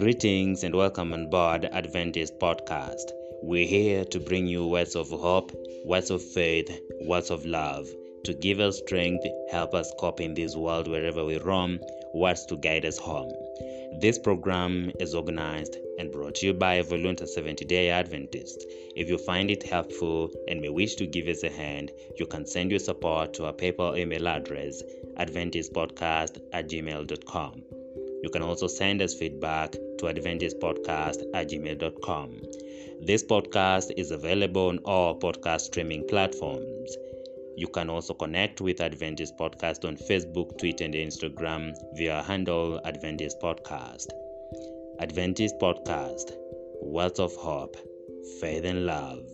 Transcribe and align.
Greetings 0.00 0.64
and 0.64 0.74
welcome 0.74 1.12
on 1.12 1.28
board 1.28 1.66
Adventist 1.66 2.38
Podcast. 2.38 3.12
We're 3.42 3.66
here 3.66 4.06
to 4.06 4.18
bring 4.18 4.46
you 4.46 4.66
words 4.66 4.96
of 4.96 5.10
hope, 5.10 5.52
words 5.84 6.08
of 6.08 6.22
faith, 6.22 6.70
words 7.02 7.28
of 7.28 7.44
love, 7.44 7.86
to 8.24 8.32
give 8.32 8.60
us 8.60 8.78
strength, 8.78 9.26
help 9.50 9.74
us 9.74 9.92
cope 10.00 10.22
in 10.22 10.32
this 10.32 10.56
world 10.56 10.88
wherever 10.88 11.22
we 11.22 11.36
roam, 11.36 11.78
words 12.14 12.46
to 12.46 12.56
guide 12.56 12.86
us 12.86 12.96
home. 12.96 13.30
This 14.00 14.18
program 14.18 14.90
is 14.98 15.14
organized 15.14 15.76
and 15.98 16.10
brought 16.10 16.36
to 16.36 16.46
you 16.46 16.54
by 16.54 16.80
Volunteer 16.80 17.26
Seventh-day 17.26 17.90
Adventist. 17.90 18.64
If 18.96 19.10
you 19.10 19.18
find 19.18 19.50
it 19.50 19.64
helpful 19.64 20.30
and 20.48 20.62
may 20.62 20.70
wish 20.70 20.94
to 20.94 21.06
give 21.06 21.28
us 21.28 21.42
a 21.42 21.50
hand, 21.50 21.92
you 22.18 22.24
can 22.24 22.46
send 22.46 22.70
your 22.70 22.80
support 22.80 23.34
to 23.34 23.44
our 23.44 23.52
PayPal 23.52 23.98
email 23.98 24.28
address, 24.28 24.82
adventistpodcast 25.18 26.40
at 26.54 26.70
gmail.com. 26.70 27.64
You 28.22 28.30
can 28.30 28.42
also 28.42 28.66
send 28.66 29.02
us 29.02 29.14
feedback 29.14 29.72
to 29.72 30.06
adventistpodcast 30.06 31.22
at 31.34 31.48
gmail.com. 31.48 32.40
This 33.02 33.24
podcast 33.24 33.92
is 33.96 34.10
available 34.10 34.68
on 34.68 34.78
all 34.84 35.18
podcast 35.18 35.62
streaming 35.62 36.06
platforms. 36.06 36.96
You 37.56 37.68
can 37.68 37.90
also 37.90 38.14
connect 38.14 38.60
with 38.60 38.80
Adventist 38.80 39.36
Podcast 39.38 39.86
on 39.86 39.96
Facebook, 39.96 40.58
Twitter, 40.58 40.84
and 40.84 40.94
Instagram 40.94 41.74
via 41.94 42.22
handle 42.22 42.80
Adventist 42.84 43.40
Podcast. 43.40 44.06
Adventist 44.98 45.58
Podcast, 45.58 46.32
Words 46.82 47.20
of 47.20 47.34
Hope, 47.36 47.76
Faith 48.40 48.64
and 48.64 48.86
Love. 48.86 49.26